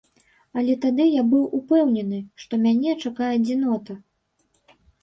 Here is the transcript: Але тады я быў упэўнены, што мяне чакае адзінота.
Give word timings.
Але 0.61 0.73
тады 0.85 1.05
я 1.07 1.23
быў 1.35 1.43
упэўнены, 1.59 2.23
што 2.45 2.53
мяне 2.65 2.99
чакае 3.07 3.31
адзінота. 3.39 4.03